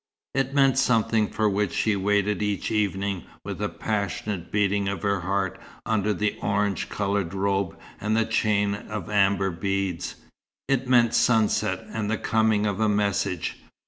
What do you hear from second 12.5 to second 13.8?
of a message.